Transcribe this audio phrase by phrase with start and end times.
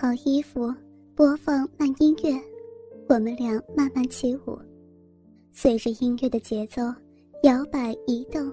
[0.00, 0.74] 好衣服，
[1.14, 2.32] 播放慢音乐，
[3.06, 4.58] 我们俩慢慢起舞，
[5.52, 6.80] 随着音乐的节奏
[7.42, 8.50] 摇摆移动，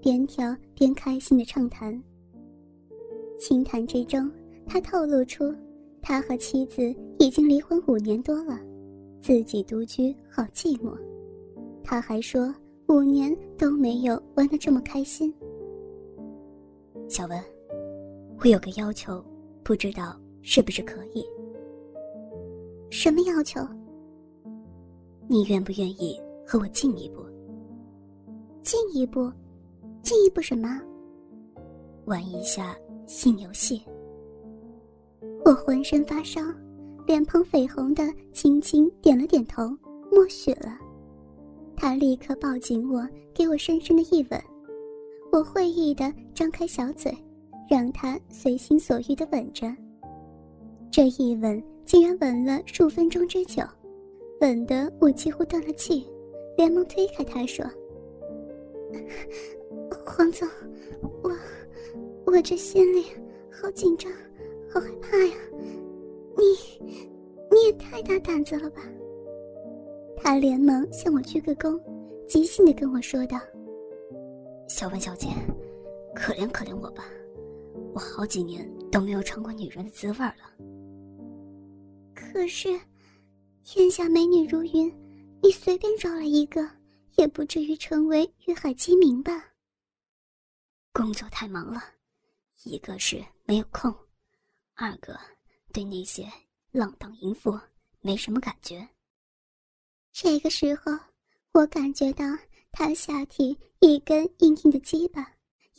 [0.00, 2.02] 边跳边开心的畅谈。
[3.38, 4.32] 轻谈之中，
[4.64, 5.54] 他透露出
[6.00, 6.82] 他和妻子
[7.18, 8.58] 已经离婚五年多了，
[9.20, 10.96] 自己独居好寂寞。
[11.84, 12.50] 他还说
[12.88, 15.30] 五年都没有玩得这么开心。
[17.06, 17.38] 小文，
[18.40, 19.22] 我有个要求，
[19.62, 20.18] 不知道。
[20.48, 21.26] 是不是可以？
[22.88, 23.60] 什么要求？
[25.26, 27.20] 你愿不愿意和我进一步？
[28.62, 29.28] 进一步？
[30.02, 30.80] 进一步什么？
[32.04, 33.82] 玩一下新游戏。
[35.44, 36.40] 我浑身发烧，
[37.08, 39.68] 脸庞绯红的，轻轻点了点头，
[40.12, 40.78] 默许了。
[41.76, 44.40] 他立刻抱紧我，给我深深的一吻。
[45.32, 47.12] 我会意的张开小嘴，
[47.68, 49.66] 让他随心所欲的吻着。
[50.96, 53.62] 这一吻竟然吻了数分钟之久，
[54.40, 56.06] 吻得我几乎断了气，
[56.56, 57.62] 连忙推开他说
[60.06, 60.48] ：“黄总，
[61.22, 61.30] 我
[62.24, 63.04] 我这心里
[63.52, 64.10] 好紧张，
[64.72, 65.34] 好害怕呀！
[66.34, 66.82] 你
[67.50, 68.80] 你也太大胆子了吧？”
[70.16, 71.78] 他连忙向我鞠个躬，
[72.26, 73.38] 即兴的跟我说道
[74.66, 75.28] ：“小文小姐，
[76.14, 77.04] 可怜可怜我吧，
[77.92, 80.34] 我好几年都没有尝过女人的滋味了。”
[82.36, 82.78] 可是，
[83.64, 84.94] 天下美女如云，
[85.42, 86.70] 你随便找了一个，
[87.16, 89.54] 也不至于成为月海鸡鸣吧？
[90.92, 91.82] 工作太忙了，
[92.64, 93.90] 一个是没有空，
[94.74, 95.18] 二个
[95.72, 96.30] 对那些
[96.72, 97.58] 浪荡淫妇
[98.02, 98.86] 没什么感觉。
[100.12, 100.92] 这个时候，
[101.52, 102.26] 我感觉到
[102.70, 105.26] 他下体一根硬硬的鸡巴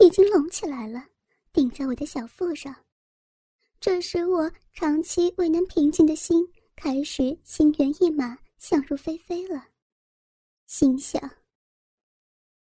[0.00, 1.04] 已经隆起来了，
[1.52, 2.74] 顶在我的小腹上。
[3.86, 9.68] 这使我长期未能平静的心开始心猿意马、想入非非了。
[10.66, 11.22] 心想：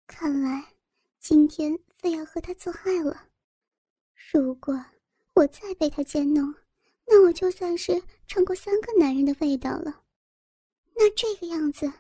[0.07, 0.75] 看来
[1.19, 3.31] 今天非要和他做爱了。
[4.35, 4.79] 如果
[5.33, 6.55] 我再被他奸弄，
[7.07, 10.03] 那我就算是尝过三个男人的味道了。
[10.95, 11.91] 那这个样子，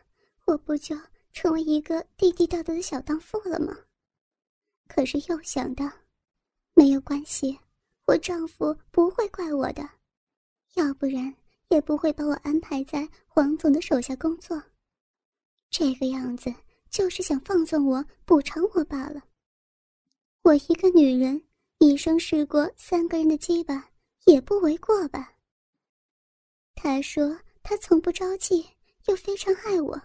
[0.44, 0.94] 我不就
[1.32, 3.74] 成为一个地地道道的小荡妇了吗？
[4.86, 5.90] 可是又想到，
[6.74, 7.58] 没有关系。
[8.06, 9.88] 我丈夫不会怪我的，
[10.74, 11.34] 要不然
[11.68, 14.62] 也不会把我安排在黄总的手下工作。
[15.70, 16.54] 这个样子
[16.90, 19.22] 就是想放纵我、补偿我罢了。
[20.42, 21.42] 我一个女人，
[21.78, 23.88] 一生试过三个人的鸡巴，
[24.26, 25.32] 也不为过吧？
[26.74, 28.66] 他说他从不着急，
[29.06, 30.00] 又非常爱我，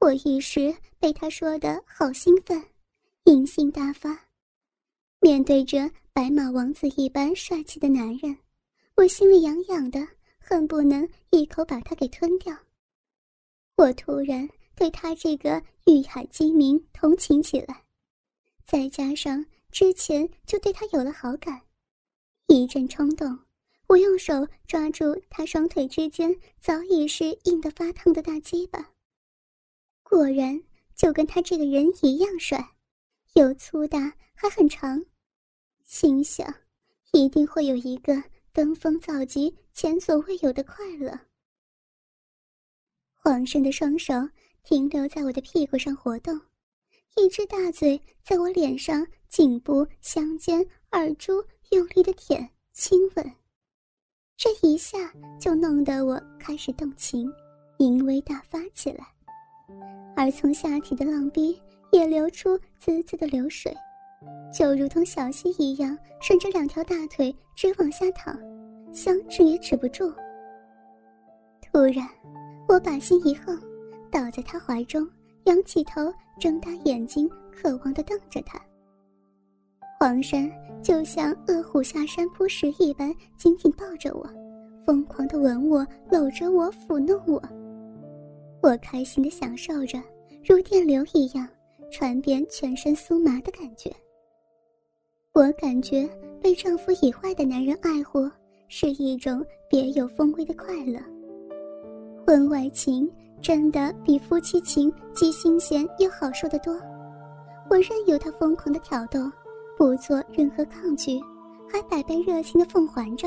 [0.00, 2.60] 我一时被他说的好兴奋，
[3.24, 4.18] 淫性大发。
[5.22, 8.36] 面对着白马王子一般帅气的男人，
[8.96, 10.04] 我心里痒痒的，
[10.36, 12.52] 恨不能一口把他给吞掉。
[13.76, 17.84] 我突然对他这个玉海精明同情起来，
[18.66, 21.62] 再加上之前就对他有了好感，
[22.48, 23.38] 一阵冲动，
[23.86, 28.90] 我用手抓住他双腿之间早已是硬得发烫的大鸡巴，
[30.02, 30.60] 果然
[30.96, 32.74] 就跟他这个人一样帅，
[33.34, 35.00] 又粗大还很长。
[35.92, 36.52] 心想，
[37.12, 38.14] 一定会有一个
[38.50, 41.12] 登峰造极、前所未有的快乐。
[43.12, 44.14] 黄生的双手
[44.62, 46.34] 停留在我的屁股上活动，
[47.16, 53.32] 一只大嘴在我脸上、颈部、香肩、耳珠用力的舔亲吻，
[54.38, 57.30] 这一下就弄得我开始动情，
[57.80, 59.06] 淫威大发起来，
[60.16, 61.60] 而从下体的浪逼
[61.92, 63.76] 也流出滋滋的流水。
[64.52, 68.38] 就如同小溪一样，顺着两条大腿直往下淌，
[68.92, 70.12] 想止也止不住。
[71.62, 72.06] 突然，
[72.68, 73.58] 我把心一横，
[74.10, 75.08] 倒在他怀中，
[75.44, 78.60] 仰起头，睁大眼睛，渴望地瞪着他。
[79.98, 80.50] 黄山
[80.82, 84.28] 就像饿虎下山扑食一般，紧紧抱着我，
[84.84, 87.42] 疯狂地吻我，搂着我，抚弄我。
[88.62, 89.98] 我开心地享受着，
[90.44, 91.48] 如电流一样
[91.90, 93.90] 传遍全身酥麻的感觉。
[95.34, 96.06] 我感觉
[96.42, 98.30] 被丈夫以外的男人爱护
[98.68, 101.00] 是一种别有风味的快乐。
[102.26, 106.74] 婚外情真的比夫妻情既新鲜又好受得多。
[107.70, 109.20] 我任由他疯狂的挑逗，
[109.74, 111.18] 不做任何抗拒，
[111.66, 113.26] 还百般热情的奉还着，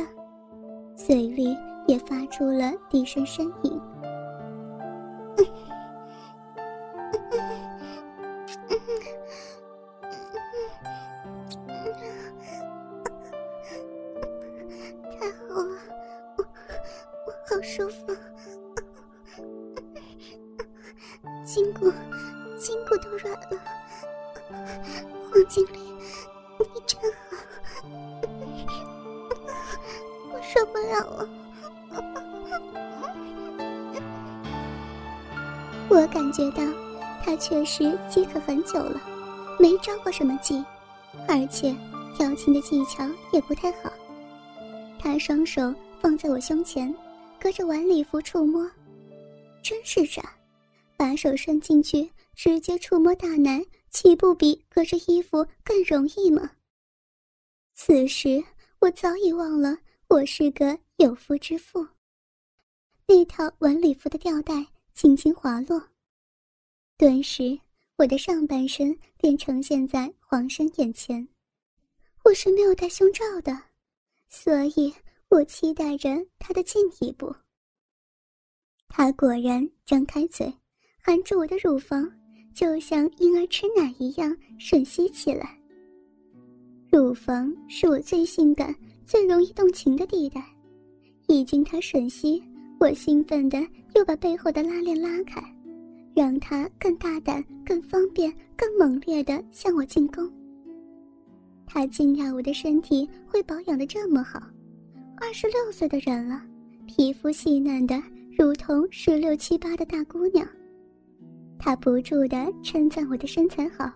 [0.96, 1.58] 嘴里
[1.88, 3.82] 也发出了低声呻吟。
[21.56, 21.90] 筋骨、
[22.60, 23.58] 筋骨都软了。
[25.32, 25.80] 黄经理，
[26.60, 27.38] 你真好，
[30.34, 31.30] 我受不了了。
[35.88, 36.62] 我感觉到
[37.24, 39.00] 他确实饥渴很久了，
[39.58, 40.62] 没着过什么急，
[41.26, 41.74] 而且
[42.18, 43.90] 调情的技巧也不太好。
[45.00, 46.94] 他双手放在我胸前，
[47.40, 48.70] 隔着晚礼服触摸，
[49.64, 50.35] 真是傻，
[50.98, 56.52] 把手伸进去直接触摸大奶，岂不比隔着衣服更容易吗？
[57.74, 58.44] 此时
[58.80, 59.78] 我早已忘了
[60.08, 61.88] 我是个有夫之妇。
[63.08, 65.90] 那套晚礼服的吊带轻轻滑落，
[66.98, 67.60] 顿时
[67.98, 71.28] 我的上半身便呈现在黄生眼前。
[72.24, 73.64] 我是没有戴胸罩的。
[74.28, 74.94] 所以
[75.30, 76.10] 我期待着
[76.40, 77.34] 他的进一步。
[78.90, 80.54] 他果然张开嘴，
[81.06, 82.12] 含住我的乳房，
[82.52, 85.56] 就像婴儿吃奶一样吮吸起来。
[86.92, 88.76] 乳房是我最性感、
[89.06, 90.44] 最容易动情的地带，
[91.28, 92.42] 一经他吮吸，
[92.80, 93.64] 我兴奋的
[93.94, 95.40] 又把背后的拉链拉开，
[96.16, 100.28] 让他更大胆、更方便、更猛烈的向我进攻。
[101.68, 104.42] 他惊讶我的身体会保养的这么好，
[105.18, 106.42] 二十六岁的人了，
[106.88, 108.02] 皮肤细嫩的
[108.36, 110.44] 如同十六七八的大姑娘。
[111.58, 113.92] 他不住的称赞我的身材好，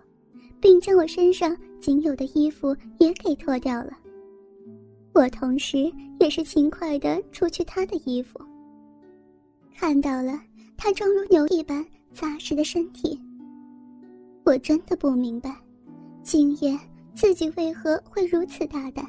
[0.60, 3.92] 并将我身上仅有的衣服也给脱掉了。
[5.12, 8.40] 我同时也是勤快的除去他的衣服，
[9.76, 10.40] 看到了
[10.76, 13.18] 他状如牛一般扎实的身体。
[14.44, 15.54] 我真的不明白，
[16.22, 16.78] 今夜。
[17.12, 19.04] 自己为何会如此大胆，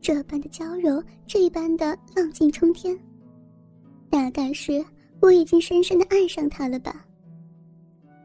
[0.00, 2.98] 这般的娇柔，这般的浪尽冲天？
[4.08, 4.84] 大概是
[5.20, 7.04] 我已经深深的爱上他了吧。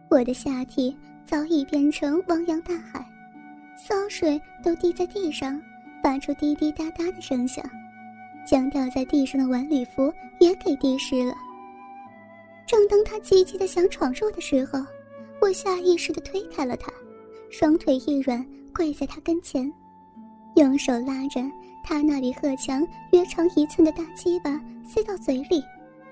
[0.10, 0.96] 我的下体
[1.26, 3.06] 早已变成汪洋大海，
[3.78, 5.62] 骚水都滴在地上，
[6.02, 7.64] 发出滴滴答答的声响，
[8.46, 11.34] 将掉在地上的晚礼服也给滴湿了。
[12.66, 14.80] 正当他急急的想闯入的时候，
[15.42, 16.92] 我下意识的推开了他，
[17.50, 18.46] 双腿一软。
[18.76, 19.74] 跪在他跟前，
[20.56, 21.42] 用手拉着
[21.84, 25.64] 他那比鹤强约长一寸的大鸡巴塞到嘴里，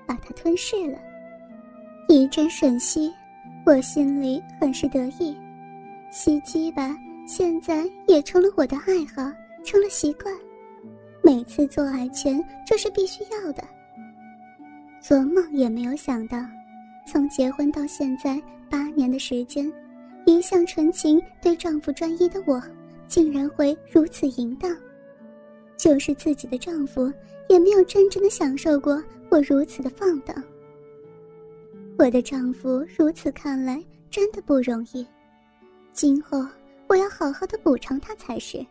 [0.04, 0.98] 把他吞噬了。
[2.08, 3.14] 一阵吮吸，
[3.66, 5.36] 我心里很是得意。
[6.12, 6.96] 吸鸡巴
[7.26, 9.28] 现在也成了我的爱好，
[9.64, 10.32] 成了习惯。
[11.20, 13.64] 每次做爱前，这是必须要的。
[15.00, 16.38] 做梦也没有想到，
[17.08, 18.40] 从结婚到现在
[18.70, 19.70] 八年的时间。
[20.26, 22.62] 一向纯情、对丈夫专一的我，
[23.08, 24.70] 竟然会如此淫荡。
[25.76, 27.12] 就是自己的丈夫，
[27.48, 30.36] 也没有真正的享受过我如此的放荡。
[31.98, 35.06] 我的丈夫如此看来，真的不容易。
[35.92, 36.46] 今后
[36.88, 38.64] 我要好好的补偿他才是。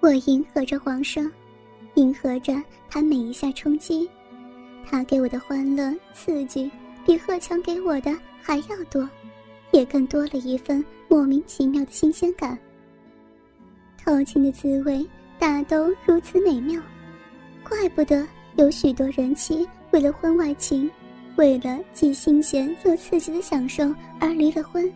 [0.00, 1.30] 我迎合着皇上，
[1.94, 2.52] 迎合着
[2.90, 4.10] 他每一下冲击，
[4.84, 6.68] 他给我的欢乐刺激，
[7.06, 8.12] 比贺强给我的
[8.42, 9.08] 还要多。
[9.70, 12.56] 也更多了一份莫名其妙的新鲜感。
[14.04, 15.04] 偷情的滋味
[15.36, 16.80] 大都如此美妙，
[17.68, 18.26] 怪不得
[18.56, 20.88] 有许多人妻为了婚外情，
[21.36, 24.90] 为了既新鲜又刺激的享受而离了婚。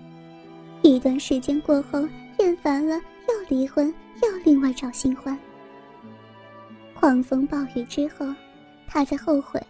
[0.83, 3.93] 一段时间过后，厌烦了又离婚，
[4.23, 5.37] 又另外找新欢。
[6.95, 8.33] 狂风暴雨之后，
[8.87, 9.61] 他在后悔，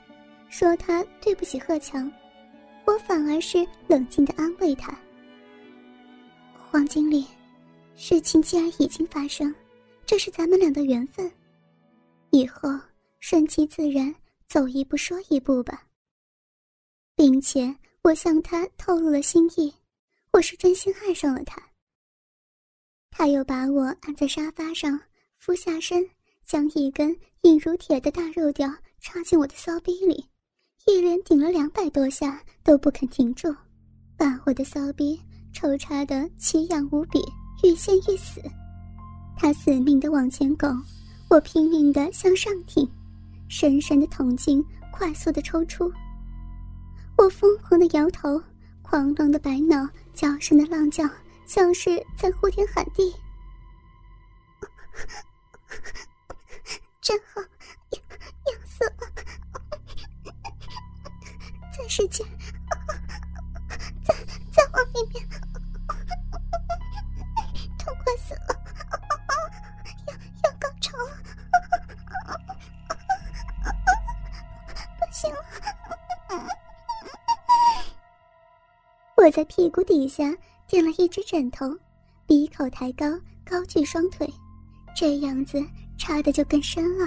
[0.48, 2.10] 说他对不起贺强。
[2.84, 4.94] 我反而是冷静的安慰他
[6.70, 7.26] ：“黄经理，
[7.96, 9.54] 事情既然已经发生，
[10.06, 11.30] 这是咱们俩的缘分，
[12.30, 12.70] 以后
[13.20, 14.14] 顺其自然，
[14.46, 15.82] 走一步说一步吧。
[17.18, 19.74] 并且我向他透露了心意，
[20.30, 21.60] 我是真心爱上了他。”
[23.10, 24.96] 他又把我按在沙发上，
[25.36, 26.08] 俯下身，
[26.46, 27.10] 将一根
[27.40, 30.24] 硬如铁的大肉条插进我的骚逼里。
[30.86, 33.52] 一连顶了两百多下都不肯停住，
[34.16, 35.20] 把我的骚逼
[35.52, 37.18] 抽插得奇痒无比，
[37.64, 38.40] 欲仙欲死。
[39.36, 40.70] 他死命地往前拱，
[41.28, 42.88] 我拼命地向上挺，
[43.48, 45.92] 深深的捅进，快速的抽出。
[47.18, 48.40] 我疯狂的摇头，
[48.80, 51.04] 狂浪的白脑，娇声的浪叫，
[51.46, 53.12] 像是在呼天喊地。
[57.00, 57.40] 真好，
[57.90, 58.00] 痒
[58.46, 58.92] 痒死了！
[61.88, 62.24] 世界，
[64.06, 64.14] 在
[64.52, 65.28] 在往里面，
[79.28, 80.34] 我在屁股底下
[80.66, 81.66] 垫了一只枕头，
[82.26, 83.04] 鼻口抬高，
[83.44, 84.26] 高举双腿，
[84.96, 85.62] 这样子
[85.98, 87.06] 插的就更深了。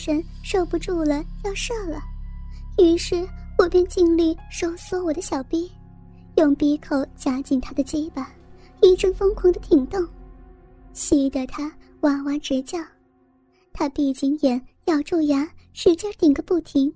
[0.00, 2.00] 黄先生受不住了，要射了，
[2.78, 3.28] 于是
[3.58, 5.70] 我便尽力收缩我的小臂，
[6.36, 8.32] 用鼻口夹紧他的鸡巴，
[8.80, 10.02] 一阵疯狂的挺动，
[10.94, 12.78] 吸得他哇哇直叫。
[13.74, 16.90] 他闭紧眼，咬住牙，使劲顶个不停，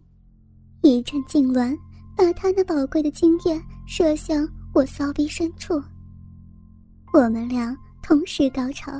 [0.80, 1.76] 一阵痉挛
[2.16, 5.74] 把他那宝贵的精液射向我骚逼深处。
[7.12, 8.90] 我们俩同时高潮，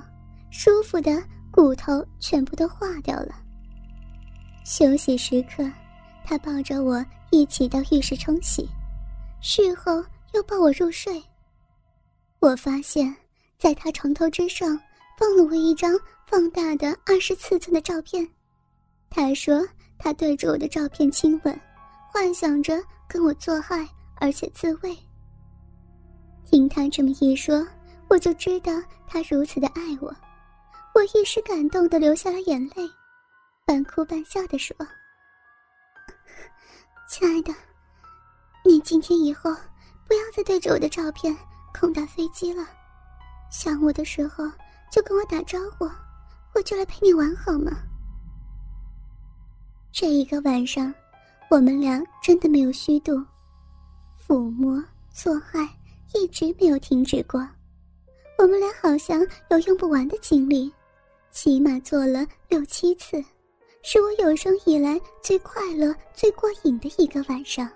[0.51, 1.11] 舒服的
[1.51, 3.35] 骨头全部都化掉了。
[4.65, 5.63] 休息时刻，
[6.25, 8.67] 他抱着我一起到浴室冲洗，
[9.43, 10.03] 事后
[10.33, 11.23] 又抱我入睡。
[12.41, 13.15] 我发现，
[13.59, 14.69] 在他床头之上
[15.19, 15.95] 放了我一张
[16.27, 18.27] 放大的二十四寸的照片。
[19.11, 19.63] 他说
[19.99, 21.61] 他对着我的照片亲吻，
[22.11, 24.97] 幻想着跟我做爱，而且自慰。
[26.43, 27.67] 听他这么一说，
[28.09, 28.73] 我就知道
[29.07, 30.09] 他如此的爱我，
[30.95, 32.89] 我一时感动的流下了眼泪。
[33.67, 34.77] 半哭半笑的说
[37.09, 37.51] ：“亲爱的，
[38.63, 39.51] 你今天以后
[40.07, 41.35] 不要再对着我的照片
[41.73, 42.69] 空打飞机了。
[43.51, 44.45] 想我的时候
[44.93, 45.91] 就跟我打招呼，
[46.55, 47.73] 我就来陪你玩，好吗？”
[49.91, 50.93] 这一个晚上，
[51.49, 53.13] 我们俩真的没有虚度，
[54.27, 55.67] 抚摸做爱
[56.13, 57.41] 一直没有停止过。
[58.37, 60.71] 我们俩好像有用不完的精力，
[61.31, 63.25] 起码做了六七次。
[63.87, 67.71] 是我有生以来最快乐、最过瘾的一个晚上。